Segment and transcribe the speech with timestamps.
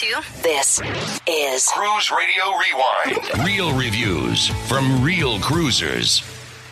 [0.00, 0.22] to.
[0.42, 0.80] This
[1.28, 3.46] is Cruise Radio Rewind.
[3.46, 6.22] Real reviews from real cruisers.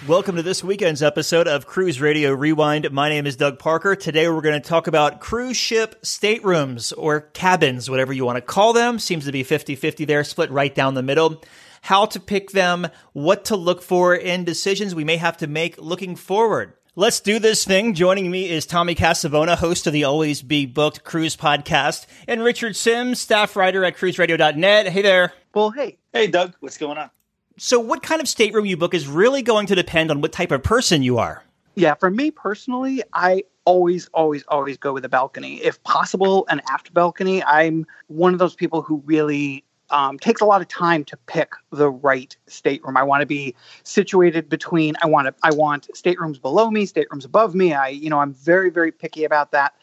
[0.07, 2.91] Welcome to this weekend's episode of Cruise Radio Rewind.
[2.91, 3.95] My name is Doug Parker.
[3.95, 8.41] Today we're going to talk about cruise ship staterooms or cabins, whatever you want to
[8.41, 8.99] call them.
[8.99, 11.45] Seems to be 50 50 there, split right down the middle.
[11.83, 15.77] How to pick them, what to look for, and decisions we may have to make
[15.77, 16.73] looking forward.
[16.99, 17.95] Let's do this thing.
[17.95, 22.75] Joining me is Tommy Casavona, host of the Always Be Booked Cruise podcast, and Richard
[22.75, 24.89] Sims, staff writer at cruiseradio.net.
[24.89, 25.33] Hey there.
[25.55, 25.97] Well, hey.
[26.13, 27.09] Hey, Doug, what's going on?
[27.57, 30.51] So, what kind of stateroom you book is really going to depend on what type
[30.51, 31.45] of person you are.
[31.77, 35.63] Yeah, for me personally, I always, always, always go with a balcony.
[35.63, 37.45] If possible, an aft balcony.
[37.45, 41.53] I'm one of those people who really um, takes a lot of time to pick
[41.71, 42.97] the right stateroom.
[42.97, 44.95] I want to be situated between.
[45.03, 45.35] I want to.
[45.43, 47.73] I want staterooms below me, staterooms above me.
[47.73, 49.75] I, you know, I'm very, very picky about that.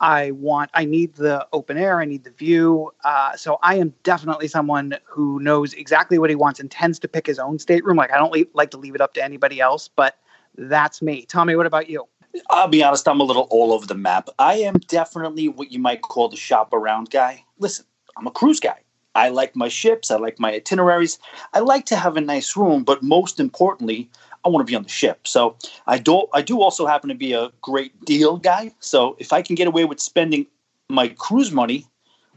[0.00, 0.70] I want.
[0.74, 2.00] I need the open air.
[2.00, 2.92] I need the view.
[3.04, 7.08] Uh, so I am definitely someone who knows exactly what he wants and tends to
[7.08, 7.96] pick his own stateroom.
[7.96, 10.18] Like I don't like to leave it up to anybody else, but
[10.56, 11.24] that's me.
[11.26, 12.06] Tommy, what about you?
[12.50, 14.28] I'll be honest, I'm a little all over the map.
[14.38, 17.44] I am definitely what you might call the shop around guy.
[17.58, 17.84] Listen,
[18.16, 18.78] I'm a cruise guy.
[19.14, 20.10] I like my ships.
[20.10, 21.18] I like my itineraries.
[21.52, 24.10] I like to have a nice room, but most importantly,
[24.44, 25.26] I want to be on the ship.
[25.28, 26.26] So I do.
[26.32, 28.72] I do also happen to be a great deal guy.
[28.80, 30.46] So if I can get away with spending
[30.88, 31.86] my cruise money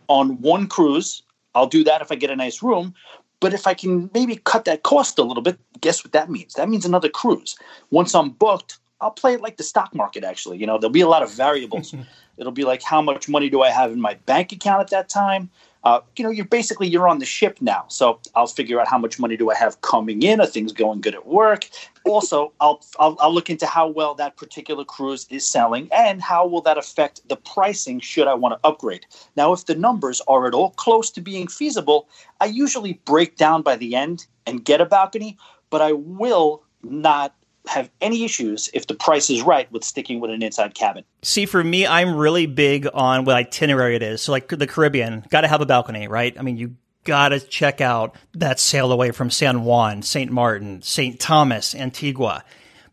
[0.07, 1.23] on one cruise,
[1.55, 2.93] I'll do that if I get a nice room.
[3.39, 6.53] But if I can maybe cut that cost a little bit, guess what that means?
[6.53, 7.57] That means another cruise.
[7.91, 10.23] Once I'm booked, I'll play it like the stock market.
[10.23, 11.93] Actually, you know, there'll be a lot of variables.
[12.37, 15.07] It'll be like how much money do I have in my bank account at that
[15.09, 15.49] time?
[15.85, 17.85] Uh, you know, you're basically you're on the ship now.
[17.89, 20.41] So I'll figure out how much money do I have coming in.
[20.41, 21.69] Are things going good at work?
[22.05, 26.47] Also, I'll, I'll I'll look into how well that particular cruise is selling and how
[26.47, 29.05] will that affect the pricing should I want to upgrade.
[29.37, 32.09] Now, if the numbers are at all close to being feasible,
[32.41, 35.37] I usually break down by the end and get a balcony,
[35.69, 37.35] but I will not
[37.67, 41.03] have any issues if the price is right with sticking with an inside cabin.
[41.21, 44.21] See, for me, I'm really big on what itinerary it is.
[44.21, 46.35] So, like the Caribbean, got to have a balcony, right?
[46.37, 50.31] I mean, you got to check out that sail away from San Juan, St.
[50.31, 51.19] Martin, St.
[51.19, 52.43] Thomas, Antigua.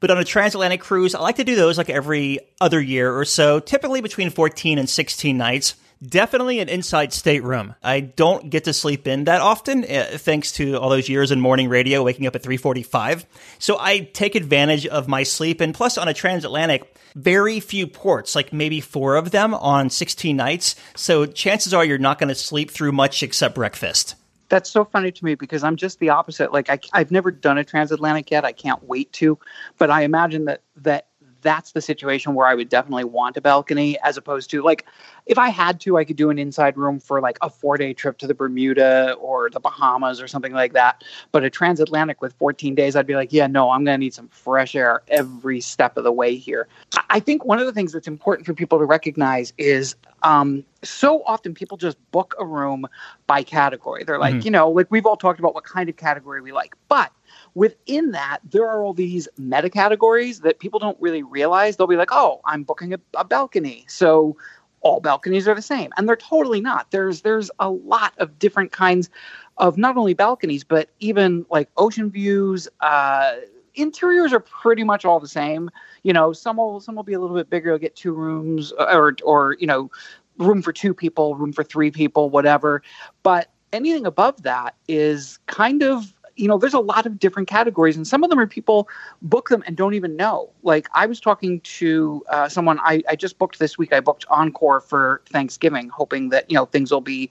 [0.00, 3.25] But on a transatlantic cruise, I like to do those like every other year or
[3.25, 5.77] so, typically between 14 and 16 nights.
[6.05, 7.77] Definitely an inside stateroom.
[7.81, 11.41] I don't get to sleep in that often, uh, thanks to all those years in
[11.41, 13.25] morning radio, waking up at 3:45.
[13.61, 18.35] So I take advantage of my sleep, and plus on a transatlantic, very few ports,
[18.35, 20.75] like maybe four of them on 16 nights.
[20.97, 24.17] So chances are you're not going to sleep through much except breakfast.
[24.49, 26.53] That's so funny to me because I'm just the opposite.
[26.53, 28.45] Like I, I've never done a transatlantic yet.
[28.45, 29.39] I can't wait to,
[29.79, 31.07] but I imagine that that
[31.42, 34.86] that's the situation where I would definitely want a balcony as opposed to like
[35.26, 37.92] if I had to, I could do an inside room for like a four day
[37.92, 41.04] trip to the Bermuda or the Bahamas or something like that.
[41.30, 44.14] But a transatlantic with 14 days, I'd be like, yeah, no, I'm going to need
[44.14, 46.66] some fresh air every step of the way here.
[47.10, 51.22] I think one of the things that's important for people to recognize is um, so
[51.24, 52.86] often people just book a room
[53.26, 54.04] by category.
[54.04, 54.44] They're like, mm-hmm.
[54.47, 56.74] you know, like we've all talked about what kind of category we like.
[56.88, 57.12] But
[57.55, 61.77] within that, there are all these meta categories that people don't really realize.
[61.77, 63.85] They'll be like, oh, I'm booking a, a balcony.
[63.89, 64.37] So
[64.83, 66.91] all balconies are the same and they're totally not.
[66.91, 69.11] There's there's a lot of different kinds
[69.59, 72.69] of not only balconies but even like ocean views.
[72.81, 73.37] Uh
[73.75, 75.71] interiors are pretty much all the same.
[76.03, 77.71] You know some will some will be a little bit bigger.
[77.71, 79.91] You'll get two rooms uh, or or you know
[80.39, 82.83] room for two people room for three people whatever.
[83.23, 87.97] But anything above that is kind of you know, there's a lot of different categories,
[87.97, 88.88] and some of them are people
[89.20, 90.50] book them and don't even know.
[90.62, 93.93] Like I was talking to uh, someone I, I just booked this week.
[93.93, 97.31] I booked Encore for Thanksgiving, hoping that you know things will be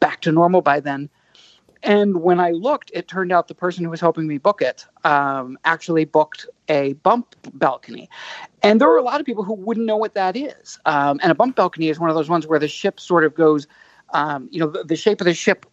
[0.00, 1.08] back to normal by then.
[1.82, 4.84] And when I looked, it turned out the person who was helping me book it
[5.04, 8.08] um, actually booked a bump balcony.
[8.62, 10.78] And there are a lot of people who wouldn't know what that is.
[10.84, 13.34] Um, and a bump balcony is one of those ones where the ship sort of
[13.34, 13.66] goes,
[14.12, 15.64] um, you know, the, the, shape of the ship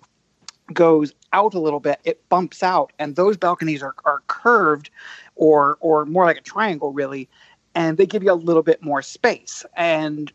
[0.74, 4.90] goes out a little bit, it bumps out, and those balconies are, are curved
[5.36, 7.30] or or more like a triangle really,
[7.76, 9.66] and they give you a little bit more space.
[9.76, 10.32] And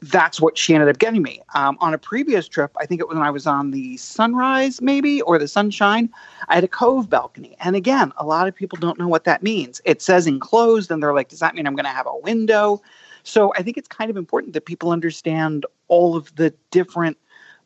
[0.00, 1.40] that's what she ended up getting me.
[1.54, 4.80] Um, on a previous trip, I think it was when I was on the Sunrise,
[4.80, 6.08] maybe, or the Sunshine,
[6.48, 7.56] I had a cove balcony.
[7.60, 9.80] And again, a lot of people don't know what that means.
[9.84, 12.80] It says enclosed, and they're like, does that mean I'm going to have a window?
[13.24, 17.16] So I think it's kind of important that people understand all of the different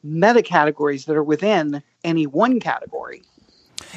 [0.06, 3.22] meta categories that are within any one category.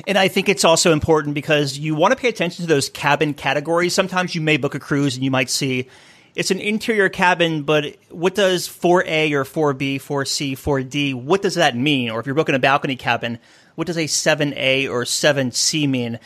[0.07, 3.33] And I think it's also important because you want to pay attention to those cabin
[3.33, 3.93] categories.
[3.93, 5.87] Sometimes you may book a cruise and you might see
[6.35, 11.75] it's an interior cabin, but what does 4A or 4B, 4C, 4D, what does that
[11.75, 12.09] mean?
[12.09, 13.39] Or if you're booking a balcony cabin,
[13.75, 16.19] what does a 7A or 7C mean?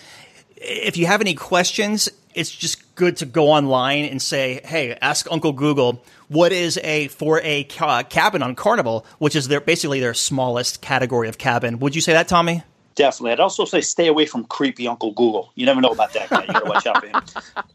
[0.58, 5.28] If you have any questions, it's just good to go online and say, hey, ask
[5.32, 10.14] Uncle Google, what is a 4A ca- cabin on Carnival, which is their basically their
[10.14, 11.80] smallest category of cabin.
[11.80, 12.64] Would you say that, Tommy?
[12.96, 13.32] Definitely.
[13.32, 15.52] I'd also say stay away from creepy Uncle Google.
[15.56, 16.42] You never know about that guy.
[16.42, 17.16] You gotta watch out for him.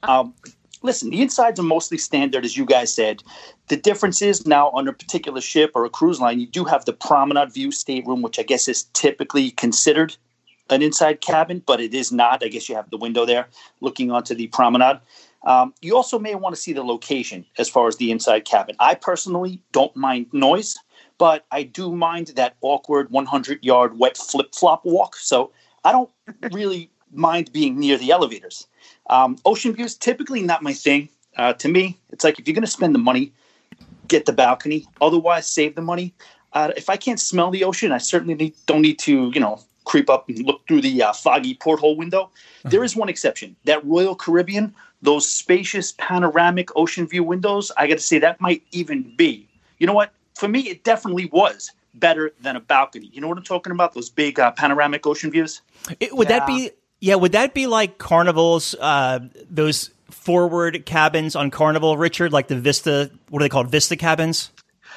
[0.04, 0.32] Um,
[0.82, 3.22] listen, the insides are mostly standard, as you guys said.
[3.68, 6.84] The difference is now on a particular ship or a cruise line, you do have
[6.84, 10.16] the promenade view stateroom, which I guess is typically considered
[10.70, 12.42] an inside cabin, but it is not.
[12.42, 13.48] I guess you have the window there
[13.80, 15.00] looking onto the promenade.
[15.44, 18.76] Um, you also may want to see the location as far as the inside cabin.
[18.80, 20.76] I personally don't mind noise,
[21.16, 25.16] but I do mind that awkward 100 yard wet flip flop walk.
[25.16, 25.52] So
[25.84, 26.10] I don't
[26.52, 28.66] really mind being near the elevators.
[29.08, 31.08] Um, ocean views typically not my thing.
[31.36, 33.32] Uh, to me, it's like if you're going to spend the money,
[34.08, 34.86] get the balcony.
[35.00, 36.12] Otherwise, save the money.
[36.52, 40.08] Uh, if I can't smell the ocean, I certainly don't need to, you know, creep
[40.08, 42.30] up and look through the uh, foggy porthole window.
[42.64, 47.72] There is one exception: that Royal Caribbean, those spacious panoramic ocean view windows.
[47.76, 49.48] I got to say that might even be.
[49.78, 50.12] You know what?
[50.34, 53.10] For me, it definitely was better than a balcony.
[53.12, 53.94] You know what I'm talking about?
[53.94, 55.62] Those big uh, panoramic ocean views.
[55.98, 56.70] It, would that be
[57.00, 57.16] yeah?
[57.16, 59.20] Would that be like Carnival's uh,
[59.50, 62.32] those forward cabins on Carnival, Richard?
[62.32, 63.70] Like the Vista, what are they called?
[63.70, 64.50] Vista cabins.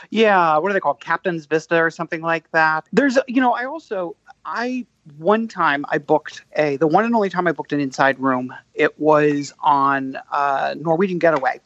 [0.09, 0.99] Yeah, what are they called?
[0.99, 2.87] Captain's Vista or something like that.
[2.91, 4.15] There's, you know, I also
[4.45, 4.85] I
[5.17, 8.53] one time I booked a the one and only time I booked an inside room.
[8.73, 11.59] It was on uh, Norwegian Getaway.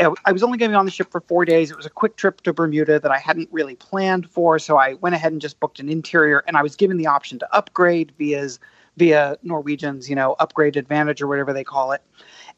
[0.00, 1.70] I was only going to be on the ship for four days.
[1.70, 4.94] It was a quick trip to Bermuda that I hadn't really planned for, so I
[4.94, 6.42] went ahead and just booked an interior.
[6.46, 8.48] And I was given the option to upgrade via
[8.96, 12.02] via Norwegian's, you know, upgrade advantage or whatever they call it.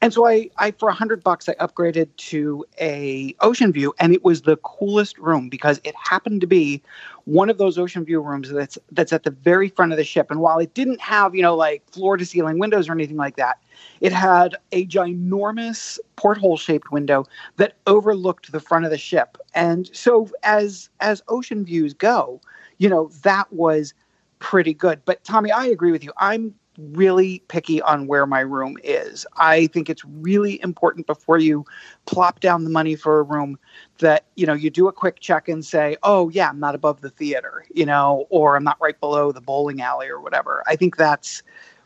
[0.01, 4.13] And so I, I for a hundred bucks, I upgraded to a ocean view, and
[4.13, 6.83] it was the coolest room because it happened to be
[7.25, 10.31] one of those ocean view rooms that's that's at the very front of the ship.
[10.31, 13.37] And while it didn't have, you know, like floor to ceiling windows or anything like
[13.37, 13.59] that,
[14.01, 17.25] it had a ginormous porthole shaped window
[17.57, 19.39] that overlooked the front of the ship.
[19.55, 22.41] And so as as ocean views go,
[22.79, 23.95] you know, that was
[24.39, 25.01] pretty good.
[25.05, 26.13] But Tommy, I agree with you.
[26.19, 29.27] I'm really picky on where my room is.
[29.37, 31.65] I think it's really important before you
[32.07, 33.59] plop down the money for a room
[33.99, 37.01] that, you know, you do a quick check and say, "Oh, yeah, I'm not above
[37.01, 40.63] the theater," you know, or I'm not right below the bowling alley or whatever.
[40.67, 41.43] I think that's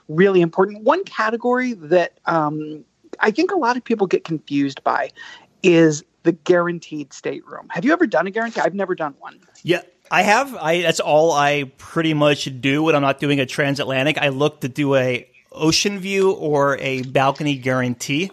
[0.08, 0.84] really important.
[0.84, 2.84] One category that um,
[3.20, 5.10] I think a lot of people get confused by
[5.62, 7.68] is the guaranteed stateroom.
[7.70, 8.60] Have you ever done a guarantee?
[8.60, 9.40] I've never done one.
[9.62, 10.54] Yeah, I have.
[10.56, 14.18] I that's all I pretty much do when I'm not doing a transatlantic.
[14.18, 18.30] I look to do a ocean view or a balcony guarantee.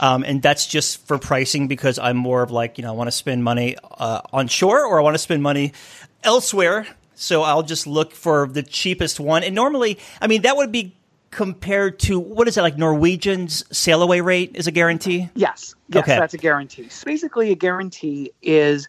[0.00, 3.08] Um, and that's just for pricing because I'm more of like, you know, I want
[3.08, 5.72] to spend money uh, on shore or I want to spend money
[6.22, 6.86] elsewhere.
[7.14, 9.42] So I'll just look for the cheapest one.
[9.42, 10.96] And normally, I mean, that would be
[11.30, 15.28] compared to what is it like Norwegian's sail away rate is a guarantee?
[15.34, 15.74] Yes.
[15.88, 16.18] Yes, okay.
[16.18, 16.88] that's a guarantee.
[16.90, 18.88] So basically, a guarantee is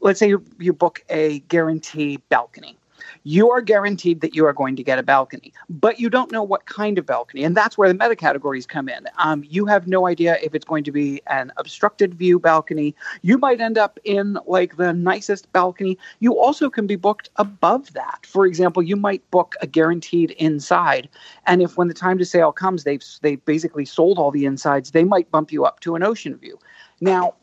[0.00, 2.76] let's say you, you book a guarantee balcony
[3.24, 6.42] you are guaranteed that you are going to get a balcony, but you don't know
[6.42, 7.44] what kind of balcony.
[7.44, 9.06] And that's where the meta categories come in.
[9.18, 12.94] Um, you have no idea if it's going to be an obstructed view balcony.
[13.22, 15.98] You might end up in like the nicest balcony.
[16.20, 18.24] You also can be booked above that.
[18.24, 21.08] For example, you might book a guaranteed inside.
[21.46, 24.90] And if when the time to sale comes, they've, they basically sold all the insides,
[24.90, 26.58] they might bump you up to an ocean view.
[27.00, 27.34] Now,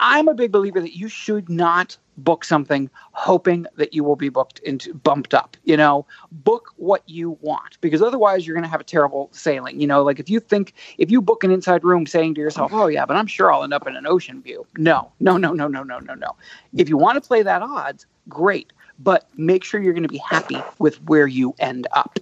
[0.00, 4.28] I'm a big believer that you should not book something hoping that you will be
[4.28, 5.56] booked into bumped up.
[5.64, 9.80] You know, book what you want because otherwise you're going to have a terrible sailing.
[9.80, 12.72] You know, like if you think if you book an inside room saying to yourself,
[12.72, 15.52] "Oh yeah, but I'm sure I'll end up in an ocean view." No, no, no,
[15.52, 16.36] no, no, no, no, no.
[16.76, 20.22] If you want to play that odds, great, but make sure you're going to be
[20.28, 22.18] happy with where you end up.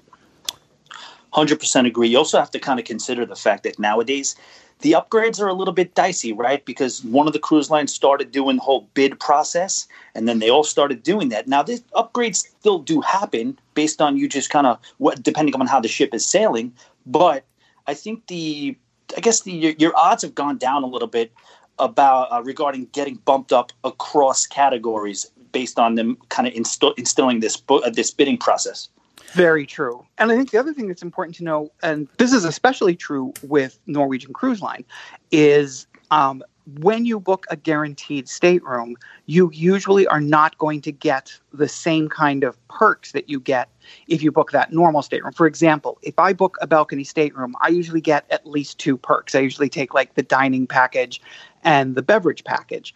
[1.37, 4.35] 100% agree you also have to kind of consider the fact that nowadays
[4.81, 6.65] the upgrades are a little bit dicey, right?
[6.65, 10.51] Because one of the cruise lines started doing the whole bid process, and then they
[10.51, 11.49] all started doing that.
[11.49, 15.67] Now, these upgrades still do happen based on you just kind of what, depending on
[15.67, 16.75] how the ship is sailing.
[17.07, 17.45] But
[17.87, 18.77] I think the,
[19.17, 21.33] I guess the your, your odds have gone down a little bit
[21.79, 27.41] about uh, regarding getting bumped up across categories based on them kind of instill, instilling
[27.41, 28.91] this uh, this bidding process.
[29.33, 30.05] Very true.
[30.19, 33.33] And I think the other thing that's important to know, and this is especially true
[33.43, 34.85] with Norwegian Cruise Line,
[35.31, 36.43] is um,
[36.81, 42.09] when you book a guaranteed stateroom, you usually are not going to get the same
[42.09, 43.69] kind of perks that you get
[44.09, 45.33] if you book that normal stateroom.
[45.33, 49.35] For example, if I book a balcony stateroom, I usually get at least two perks.
[49.35, 51.21] I usually take like the dining package
[51.63, 52.95] and the beverage package.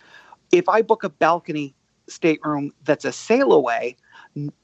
[0.51, 1.75] If I book a balcony
[2.09, 3.97] stateroom that's a sail away,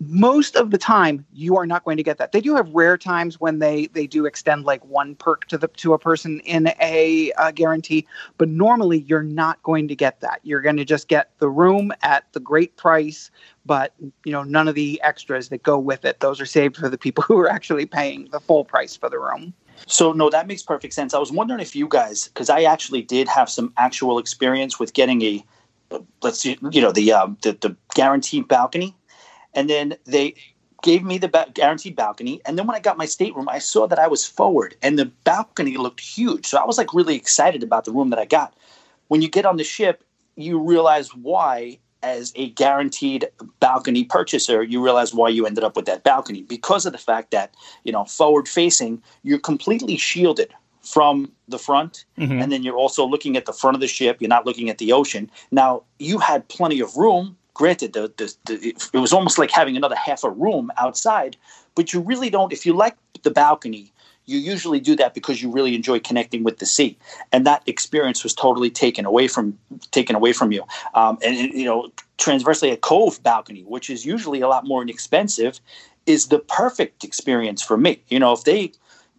[0.01, 2.33] most of the time you are not going to get that.
[2.33, 5.69] They do have rare times when they they do extend like one perk to the
[5.69, 8.07] to a person in a guarantee,
[8.39, 10.41] but normally you're not going to get that.
[10.45, 13.31] You're going to just get the room at the great price,
[13.65, 13.93] but
[14.25, 16.21] you know none of the extras that go with it.
[16.21, 19.19] Those are saved for the people who are actually paying the full price for the
[19.19, 19.53] room.
[19.87, 21.13] So no, that makes perfect sense.
[21.13, 24.95] I was wondering if you guys, because I actually did have some actual experience with
[24.95, 25.45] getting a,
[26.23, 28.96] let's see, you know, the um, the, the guaranteed balcony
[29.57, 30.35] and then they
[30.83, 32.41] gave me the ba- guaranteed balcony.
[32.45, 35.07] And then when I got my stateroom, I saw that I was forward and the
[35.25, 36.47] balcony looked huge.
[36.47, 38.55] So I was like really excited about the room that I got.
[39.09, 40.05] When you get on the ship,
[40.37, 45.87] you realize why, as a guaranteed balcony purchaser, you realize why you ended up with
[45.87, 51.33] that balcony because of the fact that, you know, forward facing, you're completely shielded from
[51.49, 52.41] the front mm-hmm.
[52.41, 54.79] and then you're also looking at the front of the ship you're not looking at
[54.79, 59.39] the ocean now you had plenty of room granted, the, the, the, it was almost
[59.39, 61.39] like having another half a room outside,
[61.75, 62.53] but you really don't.
[62.53, 63.91] If you like the balcony,
[64.27, 66.99] you usually do that because you really enjoy connecting with the sea,
[67.33, 69.59] and that experience was totally taken away from
[69.91, 70.65] taken away from you.
[70.93, 75.59] Um, and you know, transversely, a cove balcony, which is usually a lot more inexpensive,
[76.05, 78.03] is the perfect experience for me.
[78.09, 78.73] You know, if they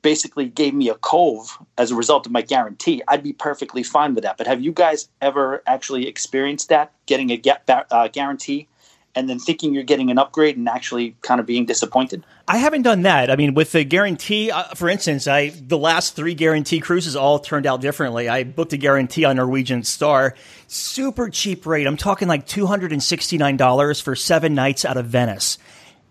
[0.08, 4.16] basically gave me a cove as a result of my guarantee, I'd be perfectly fine
[4.16, 4.38] with that.
[4.38, 8.70] But have you guys ever actually experienced that, getting a get, uh, guarantee
[9.16, 12.24] and then thinking you're getting an upgrade and actually kind of being disappointed?
[12.48, 13.30] I haven't done that.
[13.30, 17.40] I mean, with the guarantee, uh, for instance, I the last three guarantee cruises all
[17.40, 18.30] turned out differently.
[18.30, 20.36] I booked a guarantee on Norwegian Star,
[20.68, 21.86] super cheap rate.
[21.86, 25.58] I'm talking like two hundred and sixty nine dollars for seven nights out of Venice.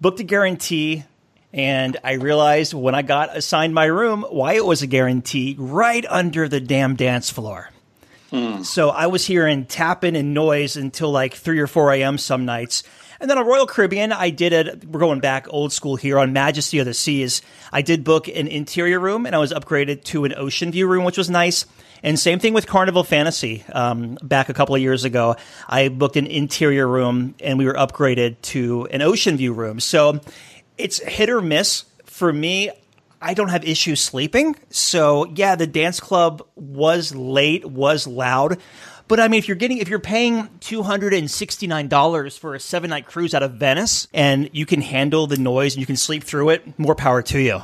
[0.03, 1.05] Booked a guarantee,
[1.53, 6.05] and I realized when I got assigned my room why it was a guarantee right
[6.09, 7.71] under the damn dance floor.
[8.31, 8.63] Hmm.
[8.63, 12.19] So I was hearing tapping and noise until like 3 or 4 a.m.
[12.19, 12.83] some nights.
[13.21, 14.85] And then on Royal Caribbean, I did it.
[14.85, 17.41] We're going back old school here on Majesty of the Seas.
[17.73, 21.05] I did book an interior room and I was upgraded to an ocean view room,
[21.05, 21.65] which was nice.
[22.03, 23.65] And same thing with Carnival Fantasy.
[23.73, 25.37] Um, back a couple of years ago,
[25.67, 29.81] I booked an interior room and we were upgraded to an ocean view room.
[29.81, 30.21] So
[30.79, 32.71] it's hit or miss for me.
[33.21, 34.57] I don't have issues sleeping.
[34.71, 38.59] So yeah, the dance club was late, was loud.
[39.09, 43.35] But I mean, if you're getting, if you're paying $269 for a seven night cruise
[43.35, 46.79] out of Venice and you can handle the noise and you can sleep through it,
[46.79, 47.63] more power to you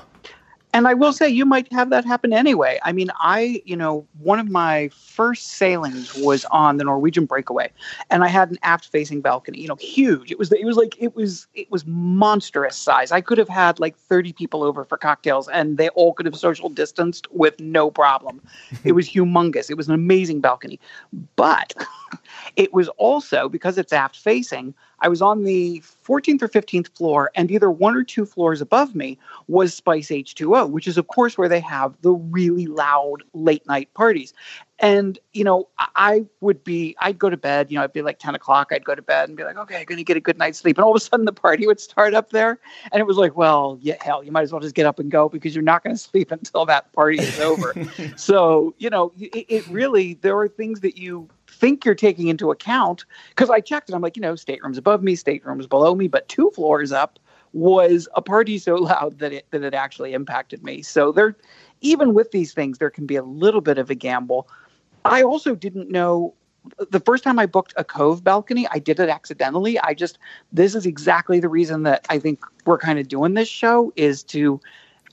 [0.73, 2.81] and I will say you might have that happen anyway.
[2.83, 7.71] I mean, I, you know, one of my first sailings was on the Norwegian Breakaway,
[8.11, 9.61] and I had an aft-facing balcony.
[9.61, 10.31] You know, huge.
[10.31, 13.13] It was it was like it was it was monstrous size.
[13.13, 16.37] I could have had like thirty people over for cocktails, and they all could have
[16.37, 18.41] social distanced with no problem.
[18.85, 19.71] it was humongous.
[19.71, 20.81] It was an amazing balcony,
[21.37, 21.75] but
[22.57, 24.75] it was also because it's aft-facing.
[25.03, 28.95] I was on the 14th or 15th floor, and either one or two floors above
[28.95, 29.19] me
[29.49, 33.93] was Spice H2O, which is, of course, where they have the really loud late night
[33.95, 34.33] parties.
[34.79, 38.19] And, you know, I would be, I'd go to bed, you know, it'd be like
[38.19, 38.71] 10 o'clock.
[38.73, 40.59] I'd go to bed and be like, okay, I'm going to get a good night's
[40.59, 40.77] sleep.
[40.77, 42.59] And all of a sudden the party would start up there.
[42.91, 45.09] And it was like, well, yeah, hell, you might as well just get up and
[45.09, 47.75] go because you're not going to sleep until that party is over.
[48.17, 51.29] so, you know, it, it really, there are things that you
[51.63, 55.01] think you're taking into account because I checked and I'm like, you know, staterooms above
[55.01, 57.21] me, staterooms below me, but two floors up
[57.53, 60.83] was a party so loud that it that it actually impacted me.
[60.83, 61.37] So there
[61.81, 64.49] even with these things there can be a little bit of a gamble.
[65.05, 66.35] I also didn't know
[66.91, 69.79] the first time I booked a cove balcony, I did it accidentally.
[69.79, 70.19] I just
[70.53, 74.25] this is exactly the reason that I think we're kind of doing this show is
[74.25, 74.61] to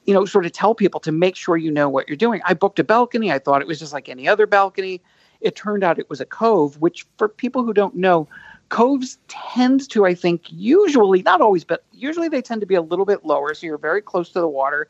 [0.06, 2.42] you know sort of tell people to make sure you know what you're doing.
[2.44, 3.32] I booked a balcony.
[3.32, 5.00] I thought it was just like any other balcony.
[5.42, 8.28] It turned out it was a cove, which for people who don't know,
[8.70, 12.82] coves tend to, I think, usually, not always, but usually they tend to be a
[12.82, 13.54] little bit lower.
[13.54, 14.88] So you're very close to the water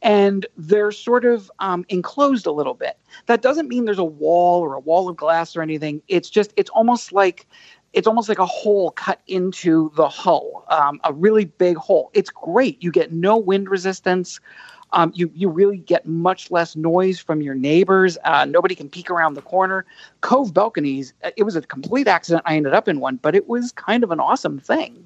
[0.00, 2.96] and they're sort of um, enclosed a little bit.
[3.26, 6.02] That doesn't mean there's a wall or a wall of glass or anything.
[6.06, 7.46] It's just, it's almost like,
[7.92, 12.10] it's almost like a hole cut into the hull, um, a really big hole.
[12.14, 12.82] It's great.
[12.82, 14.38] You get no wind resistance.
[14.96, 18.16] Um, you you really get much less noise from your neighbors.
[18.24, 19.84] Uh, nobody can peek around the corner.
[20.22, 21.12] Cove balconies.
[21.22, 22.42] Uh, it was a complete accident.
[22.46, 25.04] I ended up in one, but it was kind of an awesome thing.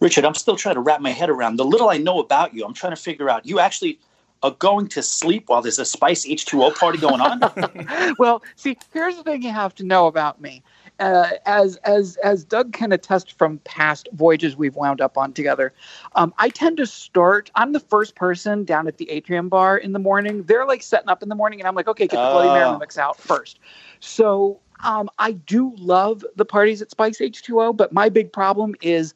[0.00, 2.64] Richard, I'm still trying to wrap my head around the little I know about you.
[2.64, 3.44] I'm trying to figure out.
[3.44, 3.98] You actually
[4.42, 8.14] are going to sleep while there's a Spice H2O party going on?
[8.18, 10.62] well, see, here's the thing you have to know about me.
[11.02, 15.72] Uh, as as as Doug can attest from past voyages we've wound up on together,
[16.14, 17.50] um, I tend to start.
[17.56, 20.44] I'm the first person down at the atrium bar in the morning.
[20.44, 22.66] They're like setting up in the morning, and I'm like, okay, get the Bloody Mary
[22.66, 22.78] Oh.
[22.78, 23.58] mix out first.
[23.98, 29.12] So um, I do love the parties at Spice H2O, but my big problem is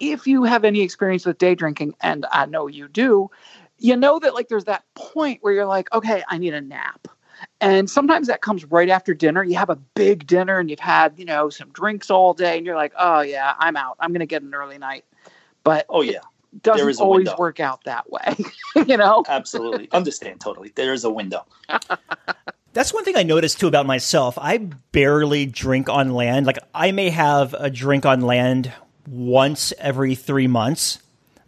[0.00, 3.28] if you have any experience with day drinking, and I know you do,
[3.78, 7.06] you know that like there's that point where you're like, okay, I need a nap.
[7.60, 9.42] And sometimes that comes right after dinner.
[9.42, 12.66] You have a big dinner and you've had, you know, some drinks all day, and
[12.66, 13.96] you're like, oh yeah, I'm out.
[14.00, 15.04] I'm gonna get an early night.
[15.64, 16.20] But Oh yeah,
[16.62, 17.36] doesn't there is always window.
[17.38, 18.36] work out that way.
[18.86, 19.24] you know?
[19.26, 19.88] absolutely.
[19.92, 20.72] Understand totally.
[20.74, 21.44] There is a window.
[22.72, 24.36] That's one thing I noticed too about myself.
[24.38, 24.58] I
[24.92, 26.46] barely drink on land.
[26.46, 28.72] Like I may have a drink on land
[29.08, 30.98] once every three months,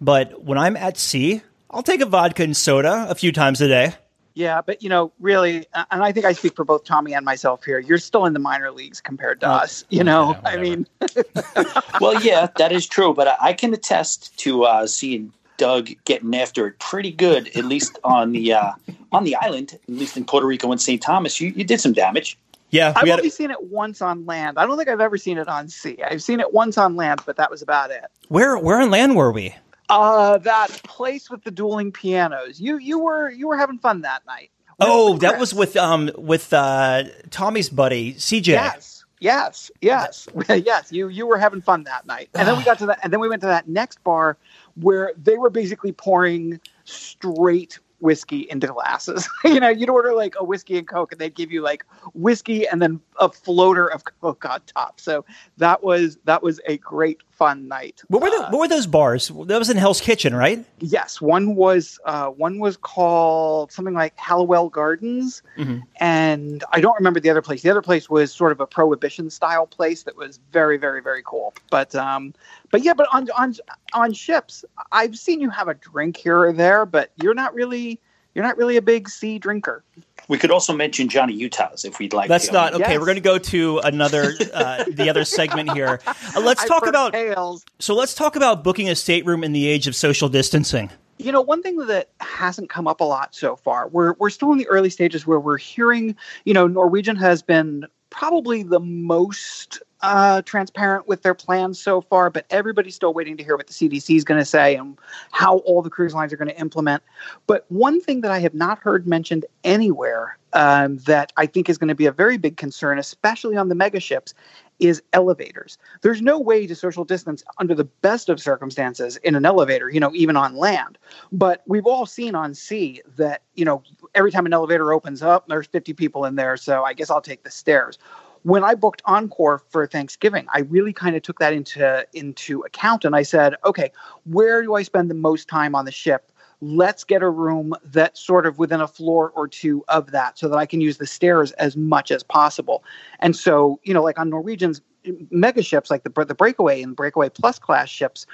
[0.00, 3.68] but when I'm at sea, I'll take a vodka and soda a few times a
[3.68, 3.94] day.
[4.38, 7.24] Yeah, but you know, really, uh, and I think I speak for both Tommy and
[7.24, 7.80] myself here.
[7.80, 9.84] You're still in the minor leagues compared to Oh, us.
[9.88, 10.86] You know, okay, I mean,
[12.00, 16.32] Well, yeah, that is true, but I, I can attest to uh, seeing Doug getting
[16.36, 18.70] after it pretty good, at least on the uh,
[19.10, 21.02] on the island, at least in Puerto Rico and St.
[21.02, 21.40] Thomas.
[21.40, 22.38] You, you did some damage.
[22.70, 24.56] Yeah, I've we had, only seen it once on land.
[24.56, 25.98] I don't think I've ever seen it on sea.
[26.08, 28.04] I've seen it once on land, but that was about it.
[28.28, 29.52] where where on land were we?
[29.88, 32.60] Uh, that place with the dueling pianos.
[32.60, 34.50] You you were you were having fun that night.
[34.80, 35.40] Oh, that Chris.
[35.40, 38.48] was with um with uh Tommy's buddy CJ.
[38.48, 40.92] Yes, yes, yes, yes.
[40.92, 43.20] You you were having fun that night, and then we got to that, and then
[43.20, 44.36] we went to that next bar
[44.74, 49.28] where they were basically pouring straight whiskey into glasses.
[49.44, 52.66] you know, you'd order like a whiskey and coke, and they'd give you like whiskey
[52.66, 55.00] and then a floater of coke on top.
[55.00, 55.24] So
[55.56, 58.02] that was that was a great fun night.
[58.08, 59.28] What were the, Uh, what were those bars?
[59.28, 60.64] That was in Hell's Kitchen, right?
[60.80, 65.82] Yes, one was uh, one was called something like Hallowell Gardens, Mhm.
[66.00, 67.62] and I don't remember the other place.
[67.62, 71.22] The other place was sort of a prohibition style place that was very, very, very
[71.24, 71.54] cool.
[71.70, 72.34] But um,
[72.72, 73.54] but yeah, but on on
[73.92, 78.00] on ships, I've seen you have a drink here or there, but you're not really
[78.38, 79.82] you're not really a big sea drinker.
[80.28, 82.28] We could also mention Johnny Utah's if we'd like.
[82.28, 82.52] That's to.
[82.52, 82.92] not okay.
[82.92, 83.00] Yes.
[83.00, 86.00] We're going to go to another uh, the other segment here.
[86.36, 87.64] Uh, let's I've talk about tales.
[87.78, 90.90] so let's talk about booking a stateroom in the age of social distancing.
[91.16, 94.52] You know, one thing that hasn't come up a lot so far, we're we're still
[94.52, 99.82] in the early stages where we're hearing, you know, Norwegian has been probably the most
[100.00, 103.72] uh, transparent with their plans so far, but everybody's still waiting to hear what the
[103.72, 104.96] CDC is going to say and
[105.32, 107.02] how all the cruise lines are going to implement.
[107.46, 111.78] But one thing that I have not heard mentioned anywhere um, that I think is
[111.78, 114.34] going to be a very big concern, especially on the mega ships,
[114.78, 115.76] is elevators.
[116.02, 119.98] There's no way to social distance under the best of circumstances in an elevator, you
[119.98, 120.98] know, even on land.
[121.32, 123.82] But we've all seen on sea that, you know,
[124.14, 126.56] every time an elevator opens up, there's 50 people in there.
[126.56, 127.98] So I guess I'll take the stairs.
[128.42, 133.04] When I booked Encore for Thanksgiving, I really kind of took that into into account
[133.04, 133.90] and I said, okay,
[134.24, 136.32] where do I spend the most time on the ship?
[136.60, 140.48] Let's get a room that's sort of within a floor or two of that so
[140.48, 142.82] that I can use the stairs as much as possible.
[143.20, 146.96] And so, you know, like on Norwegian's mm, mega ships, like the, the Breakaway and
[146.96, 148.26] Breakaway Plus class ships,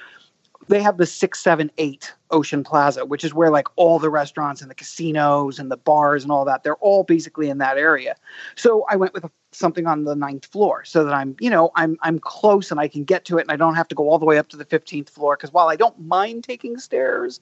[0.67, 4.61] they have the six, seven, eight Ocean Plaza, which is where like all the restaurants
[4.61, 8.15] and the casinos and the bars and all that, they're all basically in that area.
[8.55, 11.97] So I went with something on the ninth floor so that I'm, you know, I'm
[12.01, 14.19] I'm close and I can get to it and I don't have to go all
[14.19, 15.37] the way up to the 15th floor.
[15.37, 17.39] Because while I don't mind taking stairs,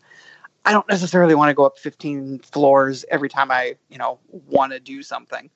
[0.65, 4.73] I don't necessarily want to go up 15 floors every time I, you know, want
[4.73, 5.49] to do something.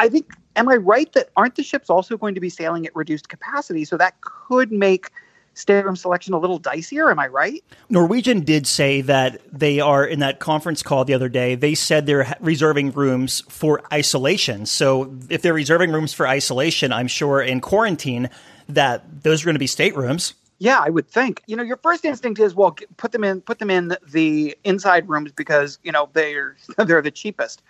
[0.00, 2.94] I think, am I right that aren't the ships also going to be sailing at
[2.94, 3.84] reduced capacity?
[3.84, 5.10] So that could make
[5.58, 7.10] stateroom selection a little dicier.
[7.10, 7.62] Am I right?
[7.90, 11.54] Norwegian did say that they are in that conference call the other day.
[11.54, 14.66] They said they're reserving rooms for isolation.
[14.66, 18.30] So if they're reserving rooms for isolation, I'm sure in quarantine
[18.68, 20.34] that those are going to be staterooms.
[20.58, 21.42] Yeah, I would think.
[21.46, 25.08] You know, your first instinct is, well, put them in, put them in the inside
[25.08, 27.62] rooms because you know they're they're the cheapest.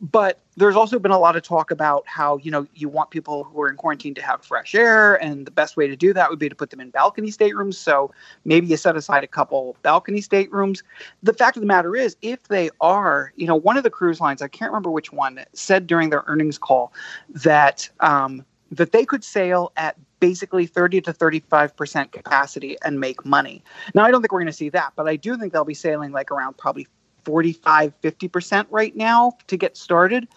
[0.00, 3.44] But there's also been a lot of talk about how you know you want people
[3.44, 6.28] who are in quarantine to have fresh air, and the best way to do that
[6.28, 7.78] would be to put them in balcony staterooms.
[7.78, 8.12] So
[8.44, 10.82] maybe you set aside a couple balcony staterooms.
[11.22, 14.20] The fact of the matter is, if they are, you know, one of the cruise
[14.20, 16.92] lines, I can't remember which one, said during their earnings call
[17.30, 23.62] that um, that they could sail at basically 30 to 35% capacity and make money.
[23.94, 25.74] Now, I don't think we're going to see that, but I do think they'll be
[25.74, 26.86] sailing like around probably
[27.26, 30.28] 45, 50% right now to get started.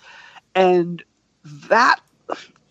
[0.56, 1.04] And
[1.70, 2.02] that,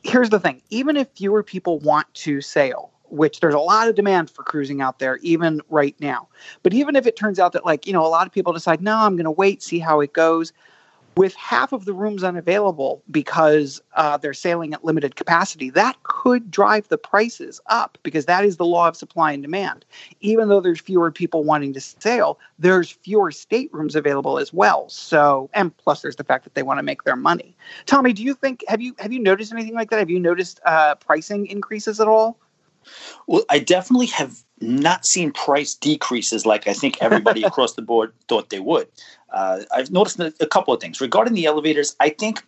[0.03, 3.95] here's the thing even if fewer people want to sail, which there's a lot of
[3.95, 6.29] demand for cruising out there, even right now.
[6.65, 8.83] But even if it turns out that, like, you know, a lot of people decide,
[8.83, 10.53] no, I'm going to wait, see how it goes,
[11.19, 16.49] with half of the rooms unavailable because uh, they're sailing at limited capacity, that could
[16.49, 19.85] drive the prices up because that is the law of supply and demand.
[20.21, 24.89] Even though there's fewer people wanting to sail, there's fewer staterooms available as well.
[24.89, 27.57] So, and plus, there's the fact that they want to make their money.
[27.87, 29.99] Tommy, do you think have you have you noticed anything like that?
[29.99, 32.39] Have you noticed uh, pricing increases at all?
[33.27, 38.13] Well, I definitely have not seen price decreases like I think everybody across the board
[38.29, 38.89] thought they would.
[39.31, 41.95] Uh, I've noticed a, couple of things regarding the elevators.
[42.01, 42.43] I think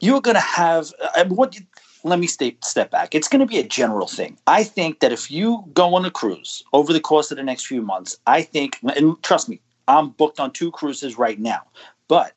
[0.00, 1.56] you're going to have uh, what.
[2.02, 3.14] Let me stay, step back.
[3.14, 4.38] It's going to be a general thing.
[4.46, 7.66] I think that if you go on a cruise over the course of the next
[7.66, 11.60] few months, I think, and trust me, I'm booked on two cruises right now,
[12.08, 12.32] but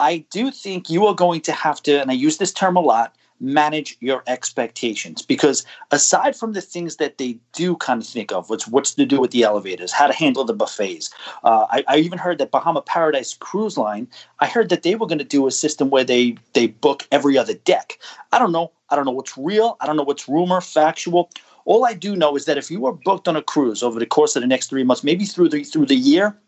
[0.00, 2.80] I do think you are going to have to, and I use this term a
[2.80, 5.22] lot, manage your expectations.
[5.22, 9.06] Because aside from the things that they do kind of think of what's what's to
[9.06, 11.10] do with the elevators how to handle the buffets
[11.44, 14.08] uh, I, I, even heard that bahama paradise cruise line
[14.40, 17.38] i heard that they were going to do a system where they they book every
[17.38, 17.98] other deck.
[18.32, 18.72] I don't know.
[18.90, 19.76] I don't know what's real.
[19.80, 21.30] I don't know what's rumor factual.
[21.64, 24.06] All i do know is that if you are booked on a cruise over the
[24.06, 26.38] course of the next three months maybe through the through the year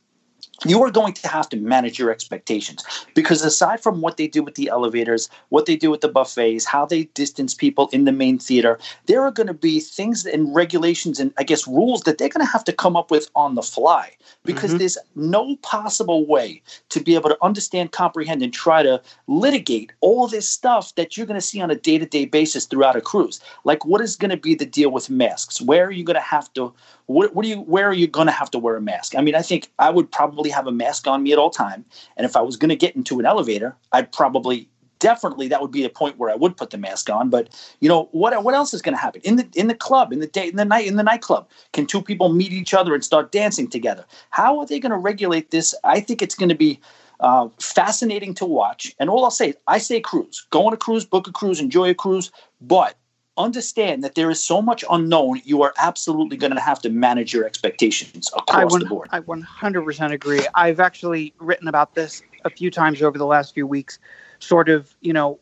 [0.66, 4.42] you are going to have to manage your expectations because aside from what they do
[4.42, 8.12] with the elevators, what they do with the buffets, how they distance people in the
[8.12, 12.18] main theater, there are going to be things and regulations and I guess rules that
[12.18, 14.12] they're going to have to come up with on the fly
[14.44, 14.78] because mm-hmm.
[14.78, 20.26] there's no possible way to be able to understand, comprehend, and try to litigate all
[20.26, 23.00] this stuff that you're going to see on a day to day basis throughout a
[23.00, 23.40] cruise.
[23.64, 25.60] Like, what is going to be the deal with masks?
[25.60, 26.72] Where are you going to have to
[27.08, 29.20] what, what do you where are you going to have to wear a mask i
[29.20, 31.84] mean i think i would probably have a mask on me at all time.
[32.16, 35.70] And if i was going to get into an elevator i'd probably definitely that would
[35.70, 37.30] be a point where i would put the mask on.
[37.30, 37.48] But
[37.80, 39.20] you know what what else is going to happen?
[39.24, 41.86] In the in the club in the day in the night in the nightclub can
[41.86, 44.04] two people meet each other and start dancing together?
[44.30, 45.74] How are they going to regulate this?
[45.84, 46.80] I think it's going to be
[47.20, 48.94] uh, fascinating to watch.
[48.98, 50.46] And all i'll say i say cruise.
[50.50, 52.30] Go on a cruise book a cruise enjoy a cruise.
[52.60, 52.96] But
[53.38, 55.40] understand that there is so much unknown.
[55.44, 59.08] You are absolutely going to have to manage your expectations across I the board.
[59.12, 60.46] I 100% agree.
[60.54, 63.98] I've actually written about this a few times over the last few weeks.
[64.40, 65.38] Sort of, you know,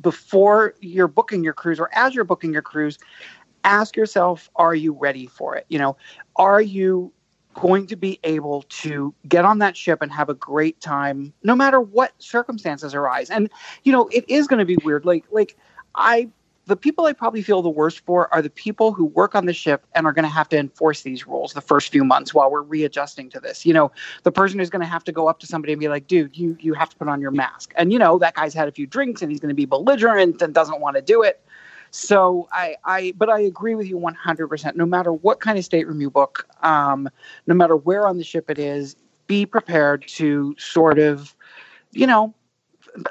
[0.00, 2.98] before you're booking your cruise or as you're booking your cruise,
[3.64, 5.66] ask yourself, are you ready for it?
[5.68, 5.96] You know,
[6.36, 7.12] are you
[7.54, 11.54] going to be able to get on that ship and have a great time no
[11.54, 13.50] matter what circumstances arise and
[13.82, 15.56] you know it is going to be weird like like
[15.96, 16.28] i
[16.70, 19.52] the people I probably feel the worst for are the people who work on the
[19.52, 22.50] ship and are going to have to enforce these rules the first few months while
[22.50, 23.66] we're readjusting to this.
[23.66, 23.90] You know,
[24.22, 26.36] the person who's going to have to go up to somebody and be like, "Dude,
[26.38, 28.72] you you have to put on your mask." And you know, that guy's had a
[28.72, 31.42] few drinks and he's going to be belligerent and doesn't want to do it.
[31.90, 34.76] So I, I, but I agree with you 100%.
[34.76, 37.08] No matter what kind of stateroom you book, um,
[37.48, 38.94] no matter where on the ship it is,
[39.26, 41.34] be prepared to sort of,
[41.90, 42.32] you know,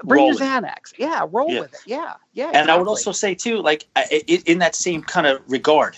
[0.03, 0.93] bring roll your Xanax.
[0.97, 1.61] Yeah, roll yeah.
[1.61, 1.79] with it.
[1.85, 2.45] Yeah, yeah.
[2.45, 2.71] And exactly.
[2.73, 3.87] I would also say too, like
[4.27, 5.97] in that same kind of regard,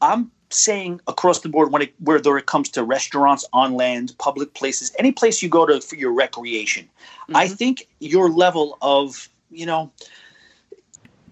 [0.00, 4.54] I'm saying across the board when it whether it comes to restaurants on land, public
[4.54, 7.36] places, any place you go to for your recreation, mm-hmm.
[7.36, 9.92] I think your level of you know.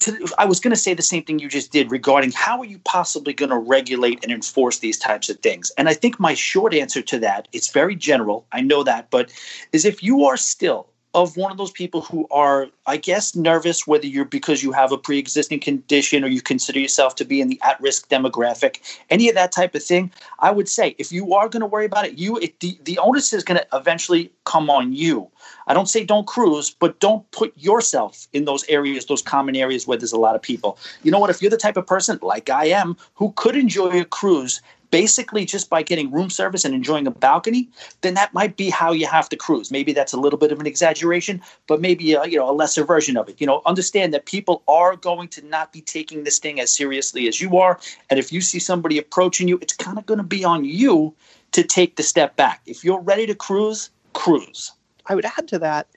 [0.00, 2.64] To, I was going to say the same thing you just did regarding how are
[2.64, 5.70] you possibly going to regulate and enforce these types of things.
[5.76, 9.30] And I think my short answer to that, it's very general, I know that, but
[9.74, 13.86] is if you are still of one of those people who are, I guess, nervous,
[13.86, 17.40] whether you're because you have a pre existing condition or you consider yourself to be
[17.40, 21.10] in the at risk demographic, any of that type of thing, I would say if
[21.10, 23.66] you are going to worry about it, you it, the, the onus is going to
[23.72, 25.28] eventually come on you.
[25.66, 29.86] I don't say don't cruise, but don't put yourself in those areas, those common areas
[29.86, 30.78] where there's a lot of people.
[31.02, 31.30] You know what?
[31.30, 35.44] If you're the type of person like I am who could enjoy a cruise basically
[35.44, 37.68] just by getting room service and enjoying a balcony,
[38.00, 39.70] then that might be how you have to cruise.
[39.70, 42.84] Maybe that's a little bit of an exaggeration, but maybe a, you know a lesser
[42.84, 43.40] version of it.
[43.40, 47.28] You know, understand that people are going to not be taking this thing as seriously
[47.28, 50.24] as you are, and if you see somebody approaching you, it's kind of going to
[50.24, 51.14] be on you
[51.52, 52.60] to take the step back.
[52.66, 54.72] If you're ready to cruise, cruise.
[55.06, 55.88] I would add to that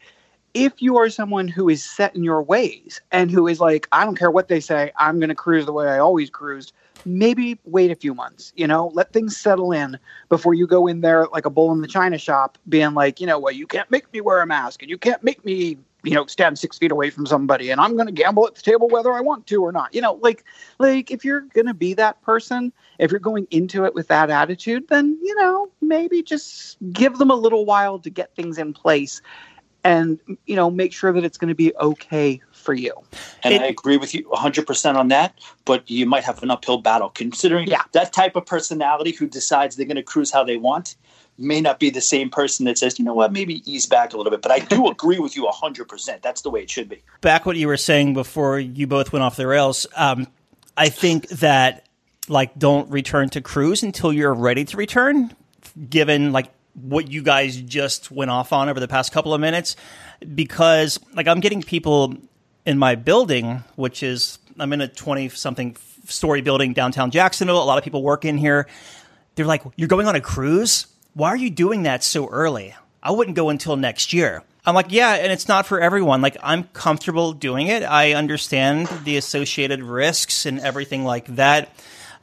[0.54, 4.06] if you are someone who is set in your ways and who is like, I
[4.06, 6.74] don't care what they say, I'm going to cruise the way I always cruised,
[7.06, 9.98] maybe wait a few months, you know, let things settle in
[10.30, 13.28] before you go in there like a bull in the china shop, being like, you
[13.28, 16.14] know, well, you can't make me wear a mask and you can't make me, you
[16.14, 18.88] know, stand six feet away from somebody and I'm going to gamble at the table
[18.90, 19.94] whether I want to or not.
[19.94, 20.44] You know, like,
[20.80, 24.30] like if you're going to be that person, if you're going into it with that
[24.30, 28.74] attitude, then, you know, maybe just give them a little while to get things in
[28.74, 29.22] place
[29.84, 32.94] and you know make sure that it's going to be okay for you.
[33.44, 36.78] And It- I agree with you 100% on that, but you might have an uphill
[36.78, 37.82] battle considering Yeah.
[37.92, 40.96] that type of personality who decides they're going to cruise how they want
[41.38, 44.18] may not be the same person that says, you know what, maybe ease back a
[44.18, 44.42] little bit.
[44.42, 46.22] But I do agree with you 100%.
[46.22, 47.02] That's the way it should be.
[47.22, 49.88] back what you were saying before you both went off the rails.
[49.96, 50.28] Um,
[50.78, 51.88] I think that
[52.30, 55.36] like don't return to cruise until you're ready to return,
[55.90, 59.76] given like what you guys just went off on over the past couple of minutes,
[60.36, 62.16] because like I'm getting people
[62.66, 67.62] in my building, which is I'm in a twenty something story building downtown Jacksonville.
[67.62, 68.68] A lot of people work in here.
[69.36, 70.88] They're like, "You're going on a cruise?
[71.14, 72.76] Why are you doing that so early?
[73.02, 76.22] I wouldn't go until next year." I'm like, "Yeah, and it's not for everyone.
[76.22, 77.84] Like, I'm comfortable doing it.
[77.84, 81.70] I understand the associated risks and everything like that.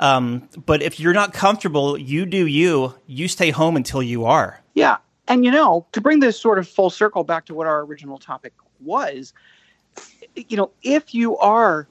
[0.01, 2.95] Um, but if you're not comfortable, you do you.
[3.07, 4.97] You stay home until you are." Yeah.
[5.29, 8.19] And you know, to bring this sort of full circle back to what our original
[8.19, 9.33] topic was,
[10.35, 11.87] you know, if you are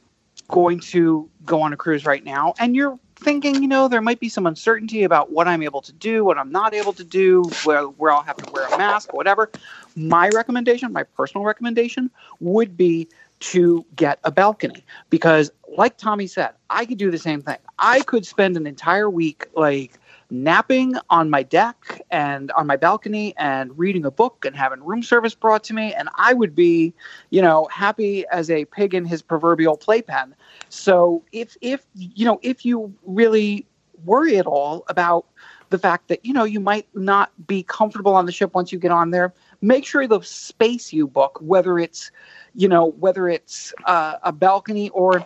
[0.50, 4.19] going to go on a cruise right now and you're thinking, you know, there might
[4.19, 7.43] be some uncertainty about what I'm able to do, what I'm not able to do,
[7.63, 9.52] where, where I'll have to wear a mask, whatever,
[9.95, 13.08] my recommendation, my personal recommendation would be
[13.41, 17.58] to get a balcony because like Tommy said, I could do the same thing.
[17.80, 23.34] I could spend an entire week like napping on my deck and on my balcony
[23.38, 26.94] and reading a book and having room service brought to me and I would be,
[27.30, 30.36] you know, happy as a pig in his proverbial playpen.
[30.68, 33.65] So if if you know, if you really
[34.06, 35.26] worry at all about
[35.70, 38.80] the fact that you know you might not be comfortable on the ship once you
[38.80, 42.12] get on there, make sure the space you book, whether it's
[42.56, 45.26] you know whether it's uh, a balcony or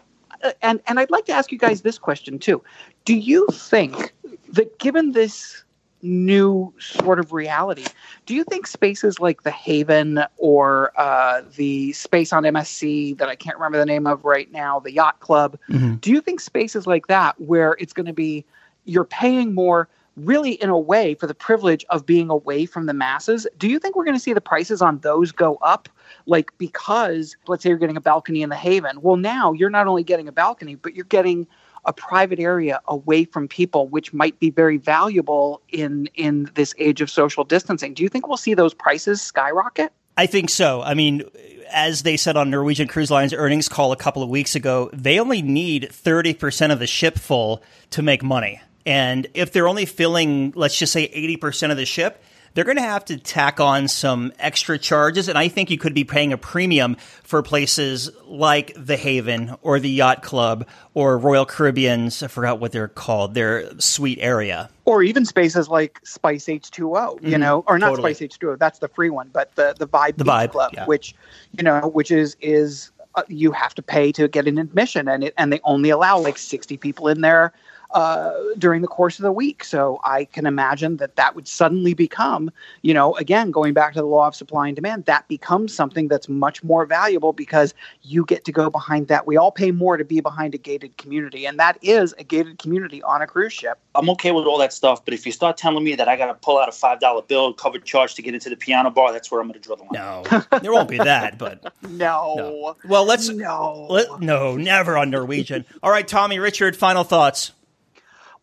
[0.61, 2.63] and and I'd like to ask you guys this question too.
[3.05, 4.13] Do you think
[4.49, 5.63] that given this
[6.01, 7.85] new sort of reality,
[8.25, 13.35] do you think spaces like the Haven or uh, the space on MSC that I
[13.35, 15.57] can't remember the name of right now, the Yacht Club,
[16.01, 18.43] do you think spaces like that where it's going to be
[18.85, 22.93] you're paying more really in a way for the privilege of being away from the
[22.93, 25.89] masses do you think we're going to see the prices on those go up
[26.25, 29.87] like because let's say you're getting a balcony in the haven well now you're not
[29.87, 31.47] only getting a balcony but you're getting
[31.85, 37.01] a private area away from people which might be very valuable in in this age
[37.01, 40.81] of social distancing do you think we'll see those prices skyrocket I think so.
[40.81, 41.23] I mean,
[41.71, 45.19] as they said on Norwegian Cruise Line's earnings call a couple of weeks ago, they
[45.19, 48.61] only need 30% of the ship full to make money.
[48.85, 52.21] And if they're only filling, let's just say 80% of the ship,
[52.53, 55.27] they're going to have to tack on some extra charges.
[55.27, 59.79] And I think you could be paying a premium for places like the Haven or
[59.79, 64.69] the Yacht Club or Royal Caribbean's, I forgot what they're called, their suite area.
[64.85, 67.95] or even spaces like Spice H2O, you know, or not Mm-hmm.
[67.95, 68.13] Totally.
[68.13, 70.85] Spice H2O, that's the free one, but the the Vibe The Beach Vibe, Club, yeah.
[70.85, 71.15] which
[71.57, 75.23] you know, which is is uh, you have to pay to get an admission, and
[75.23, 77.53] it and they only allow like sixty people in there
[77.93, 79.63] uh, during the course of the week.
[79.63, 82.51] So I can imagine that that would suddenly become,
[82.81, 86.07] you know, again going back to the law of supply and demand, that becomes something
[86.07, 89.25] that's much more valuable because you get to go behind that.
[89.27, 92.59] We all pay more to be behind a gated community, and that is a gated
[92.59, 93.79] community on a cruise ship.
[93.95, 96.27] I'm okay with all that stuff, but if you start telling me that I got
[96.27, 99.31] to pull out a $5 bill, covered charge to get into the piano bar, that's
[99.31, 100.43] where I'm going to draw the line.
[100.51, 102.33] No, there won't be that, but No.
[102.35, 102.75] no.
[102.85, 103.87] Well, let's No.
[103.89, 105.65] Let, no, never on Norwegian.
[105.81, 107.51] All right, Tommy, Richard, final thoughts.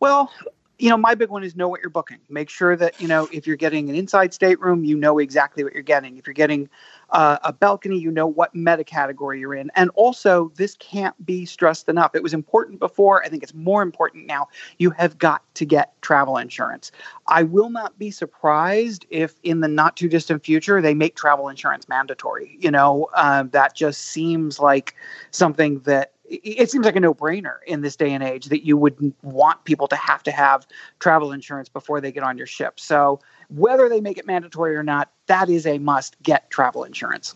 [0.01, 0.31] Well,
[0.79, 2.17] you know, my big one is know what you're booking.
[2.27, 5.73] Make sure that, you know, if you're getting an inside stateroom, you know exactly what
[5.73, 6.17] you're getting.
[6.17, 6.67] If you're getting
[7.11, 9.69] uh, a balcony, you know what meta category you're in.
[9.75, 12.15] And also, this can't be stressed enough.
[12.15, 13.23] It was important before.
[13.23, 14.47] I think it's more important now.
[14.79, 16.91] You have got to get travel insurance.
[17.27, 21.47] I will not be surprised if in the not too distant future they make travel
[21.47, 22.57] insurance mandatory.
[22.59, 24.95] You know, uh, that just seems like
[25.29, 29.13] something that it- seems like a no-brainer in this day and age that you would
[29.21, 30.65] want people to have to have
[30.99, 32.79] travel insurance before they get on your ship.
[32.79, 37.35] So whether they make it mandatory or not, that is a must get travel insurance.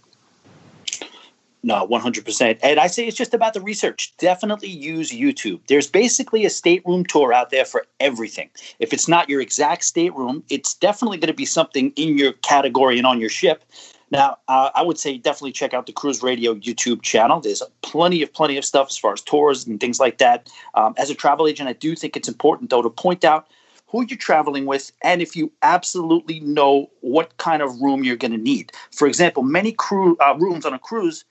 [1.63, 2.59] No, 100%.
[2.61, 4.13] And I say it's just about the research.
[4.19, 5.61] Definitely use YouTube.
[5.67, 8.51] There's basically a stateroom tour out there for everything.
[8.77, 12.99] If it's not your exact stateroom, it's definitely going to be something in your category
[12.99, 13.63] and on your ship.
[14.15, 17.41] Now, uh, I would say definitely check out the Cruise Radio YouTube channel.
[17.41, 20.49] There's plenty of plenty of stuff as far as tours and things like that.
[20.73, 23.47] Um, as a travel agent, I do think it's important though to point out
[23.87, 28.31] who you're traveling with and if you absolutely know what kind of room you're going
[28.31, 28.71] to need.
[28.91, 31.25] For example, many crew uh, rooms on a cruise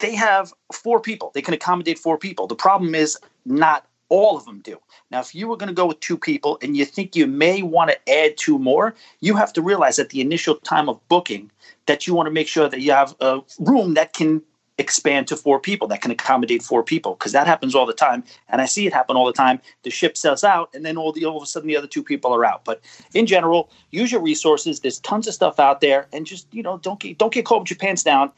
[0.00, 1.30] they have four people.
[1.34, 2.46] They can accommodate four people.
[2.46, 4.78] The problem is not All of them do.
[5.10, 7.62] Now, if you were going to go with two people and you think you may
[7.62, 11.50] want to add two more, you have to realize at the initial time of booking
[11.86, 14.42] that you want to make sure that you have a room that can
[14.78, 18.24] expand to four people that can accommodate four people because that happens all the time
[18.48, 19.60] and i see it happen all the time.
[19.82, 22.02] The ship sells out and then all the all of a sudden the other two
[22.02, 22.64] people are out.
[22.64, 22.80] But
[23.12, 24.80] in general use your resources.
[24.80, 27.60] There's tons of stuff out there and just you know don't get don't get caught
[27.60, 28.32] with your pants down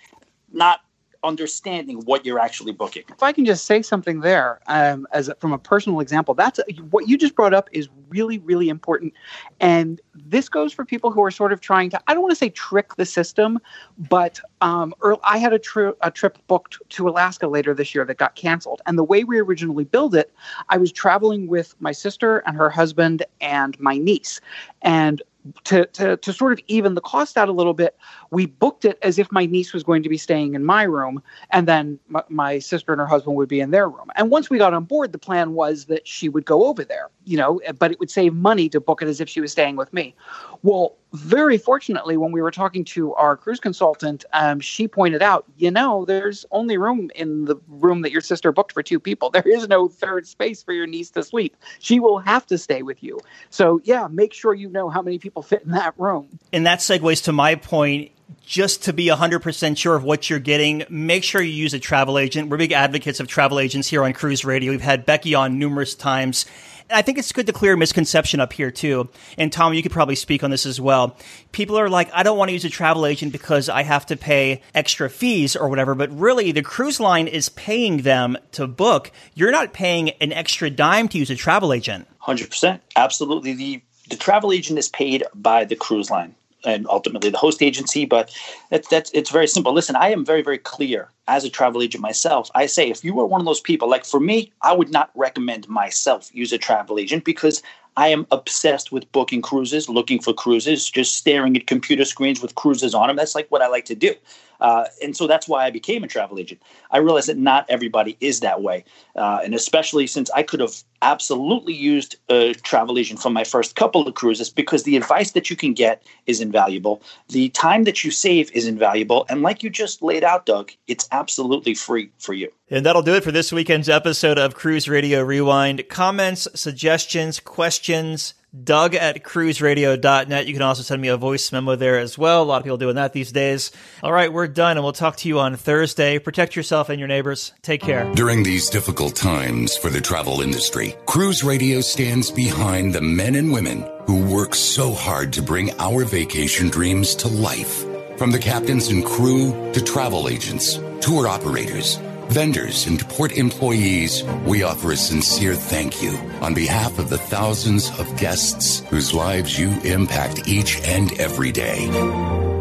[0.53, 0.81] not
[1.25, 3.05] understanding what you're actually booking.
[3.09, 6.59] If I can just say something there, um, as a, from a personal example, that's
[6.59, 9.15] a, what you just brought up is really, really important,
[9.61, 12.01] and this goes for people who are sort of trying to.
[12.07, 13.59] I don't want to say trick the system,
[13.99, 18.19] but um, I had a, tri- a trip booked to Alaska later this year that
[18.19, 20.33] got canceled, and the way we originally billed it,
[20.69, 24.41] I was traveling with my sister and her husband and my niece,
[24.83, 25.23] and
[25.65, 27.97] to, to, to sort of even the cost out a little bit,
[28.31, 31.23] we booked it as if my niece was going to be staying in my room,
[31.51, 34.11] and then my, my, sister and her husband would be in their room.
[34.15, 37.11] And once we got on board, the plan was that she would go over there,
[37.25, 39.77] you know, but it would save money to book it as if she was staying
[39.77, 40.15] with me.
[40.63, 45.45] Well, very fortunately, when we were talking to our cruise consultant, um, she pointed out,
[45.57, 49.31] you know, there's only room in the room that your sister booked for two people.
[49.43, 51.57] There is no third space for your niece to sleep.
[51.81, 53.19] She will have to stay with you.
[53.51, 56.39] So, yeah, make sure you know how many people fit in that room.
[56.53, 58.13] And that segues to my point
[58.45, 62.19] just to be 100% sure of what you're getting, make sure you use a travel
[62.19, 62.49] agent.
[62.49, 64.73] We're big advocates of travel agents here on Cruise Radio.
[64.73, 66.47] We've had Becky on numerous times.
[66.91, 69.09] I think it's good to clear a misconception up here too.
[69.39, 71.17] And Tom, you could probably speak on this as well.
[71.53, 74.17] People are like, I don't want to use a travel agent because I have to
[74.17, 75.95] pay extra fees or whatever.
[75.95, 79.11] But really, the cruise line is paying them to book.
[79.35, 82.09] You're not paying an extra dime to use a travel agent.
[82.23, 82.81] 100%.
[82.97, 83.55] Absolutely.
[83.55, 88.05] The, the travel agent is paid by the cruise line and ultimately the host agency.
[88.05, 88.35] But
[88.71, 89.73] that's that's it's very simple.
[89.73, 92.51] Listen, I am very very clear as a travel agent myself.
[92.55, 95.11] I say if you are one of those people, like for me, I would not
[95.15, 97.63] recommend myself use a travel agent because
[97.97, 102.55] I am obsessed with booking cruises, looking for cruises, just staring at computer screens with
[102.55, 103.17] cruises on them.
[103.17, 104.15] That's like what I like to do.
[104.63, 106.63] Uh, and so that's why I became a travel agent.
[106.93, 108.85] I realized that not everybody is that way.
[109.17, 113.75] Uh, and especially since I could have absolutely used a travel agent for my first
[113.75, 117.03] couple of cruises because the advice that you can get is invaluable.
[117.29, 119.27] The time that you save is invaluable.
[119.29, 122.49] And like you just laid out, Doug, it's absolutely free for you.
[122.71, 125.89] And that'll do it for this weekend's episode of Cruise Radio Rewind.
[125.89, 130.47] Comments, suggestions, questions, Doug at cruiseradio.net.
[130.47, 132.43] You can also send me a voice memo there as well.
[132.43, 133.71] A lot of people doing that these days.
[134.03, 136.19] All right, we're done and we'll talk to you on Thursday.
[136.19, 137.53] Protect yourself and your neighbors.
[137.63, 138.13] Take care.
[138.15, 143.53] During these difficult times for the travel industry, Cruise Radio stands behind the men and
[143.53, 147.87] women who work so hard to bring our vacation dreams to life.
[148.19, 151.99] From the captains and crew to travel agents, tour operators,
[152.33, 157.91] vendors, and port employees, we offer a sincere thank you on behalf of the thousands
[157.99, 162.52] of guests whose lives you impact each and every day.